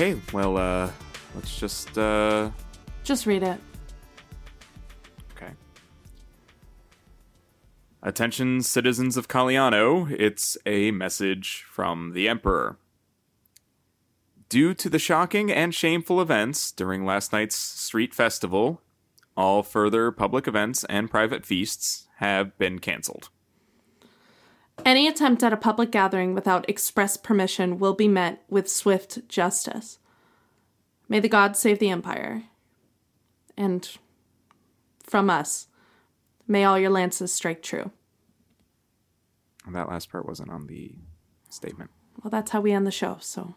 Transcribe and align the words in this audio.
Okay, 0.00 0.16
well, 0.32 0.56
uh, 0.56 0.92
let's 1.34 1.58
just, 1.58 1.98
uh, 1.98 2.52
Just 3.02 3.26
read 3.26 3.42
it. 3.42 3.58
okay. 5.32 5.50
Attention, 8.00 8.62
citizens 8.62 9.16
of 9.16 9.26
Caliano, 9.26 10.06
it's 10.16 10.56
a 10.64 10.92
message 10.92 11.64
from 11.68 12.12
the 12.12 12.28
Emperor. 12.28 12.78
Due 14.48 14.72
to 14.72 14.88
the 14.88 15.00
shocking 15.00 15.50
and 15.50 15.74
shameful 15.74 16.20
events 16.20 16.70
during 16.70 17.04
last 17.04 17.32
night's 17.32 17.56
street 17.56 18.14
festival, 18.14 18.80
all 19.36 19.64
further 19.64 20.12
public 20.12 20.46
events 20.46 20.84
and 20.84 21.10
private 21.10 21.44
feasts 21.44 22.06
have 22.18 22.56
been 22.56 22.78
cancelled. 22.78 23.30
Any 24.88 25.06
attempt 25.06 25.42
at 25.42 25.52
a 25.52 25.58
public 25.58 25.90
gathering 25.90 26.32
without 26.32 26.66
express 26.66 27.18
permission 27.18 27.78
will 27.78 27.92
be 27.92 28.08
met 28.08 28.42
with 28.48 28.70
swift 28.70 29.28
justice. 29.28 29.98
May 31.10 31.20
the 31.20 31.28
gods 31.28 31.58
save 31.58 31.78
the 31.78 31.90
Empire. 31.90 32.44
And 33.54 33.86
from 35.02 35.28
us, 35.28 35.66
may 36.46 36.64
all 36.64 36.78
your 36.78 36.88
lances 36.88 37.30
strike 37.30 37.62
true. 37.62 37.90
That 39.70 39.90
last 39.90 40.10
part 40.10 40.24
wasn't 40.24 40.48
on 40.48 40.68
the 40.68 40.94
statement. 41.50 41.90
Well, 42.24 42.30
that's 42.30 42.52
how 42.52 42.62
we 42.62 42.72
end 42.72 42.86
the 42.86 42.90
show, 42.90 43.18
so. 43.20 43.56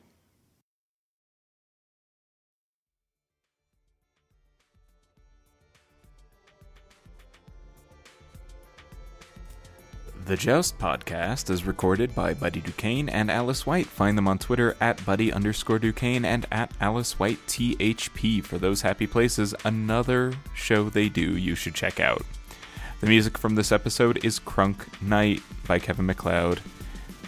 The 10.25 10.37
Joust 10.37 10.77
podcast 10.77 11.49
is 11.49 11.65
recorded 11.65 12.13
by 12.13 12.35
Buddy 12.35 12.61
Duquesne 12.61 13.09
and 13.09 13.31
Alice 13.31 13.65
White. 13.65 13.87
Find 13.87 14.17
them 14.17 14.27
on 14.27 14.37
Twitter 14.37 14.77
at 14.79 15.03
Buddy 15.03 15.33
underscore 15.33 15.79
Duquesne 15.79 16.23
and 16.23 16.45
at 16.51 16.71
Alice 16.79 17.17
White 17.17 17.39
THP 17.47 18.43
for 18.43 18.57
those 18.59 18.83
happy 18.83 19.07
places. 19.07 19.55
Another 19.65 20.33
show 20.53 20.89
they 20.89 21.09
do 21.09 21.37
you 21.37 21.55
should 21.55 21.73
check 21.73 21.99
out. 21.99 22.21
The 23.01 23.07
music 23.07 23.37
from 23.37 23.55
this 23.55 23.71
episode 23.71 24.23
is 24.23 24.39
Crunk 24.39 25.01
Knight 25.01 25.41
by 25.67 25.79
Kevin 25.79 26.05
MacLeod. 26.05 26.61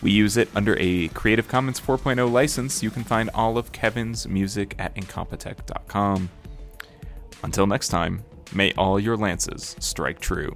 We 0.04 0.12
use 0.12 0.38
it 0.38 0.50
under 0.56 0.78
a 0.80 1.08
Creative 1.10 1.48
Commons 1.48 1.82
4.0 1.82 2.32
license. 2.32 2.84
You 2.84 2.92
can 2.92 3.04
find 3.04 3.30
all 3.34 3.58
of 3.58 3.72
Kevin's 3.72 4.28
music 4.28 4.76
at 4.78 4.96
incompetech.com. 4.96 6.30
Until 7.44 7.68
next 7.68 7.88
time, 7.88 8.24
may 8.54 8.72
all 8.74 9.00
your 9.00 9.18
lances 9.18 9.76
strike 9.80 10.20
true. 10.20 10.56